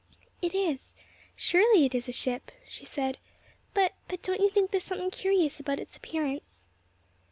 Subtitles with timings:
[0.41, 0.95] "It is,
[1.35, 3.19] surely it is a ship," she said,
[3.75, 6.65] "but but don't you think there is something curious about its appearance?"